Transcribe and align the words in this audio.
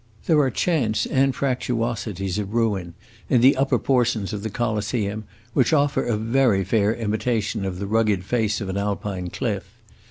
There 0.25 0.39
are 0.39 0.49
chance 0.49 1.05
anfractuosities 1.05 2.39
of 2.39 2.55
ruin 2.55 2.95
in 3.29 3.41
the 3.41 3.55
upper 3.55 3.77
portions 3.77 4.33
of 4.33 4.41
the 4.41 4.49
Coliseum 4.49 5.25
which 5.53 5.73
offer 5.73 6.03
a 6.05 6.17
very 6.17 6.63
fair 6.63 6.95
imitation 6.95 7.65
of 7.65 7.77
the 7.77 7.85
rugged 7.85 8.23
face 8.23 8.59
of 8.61 8.69
an 8.69 8.77
Alpine 8.77 9.27
cliff. 9.29 9.75